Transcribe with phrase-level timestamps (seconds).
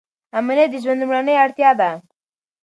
[0.39, 1.91] امنیت د ژوند لومړنۍ اړتیا ده.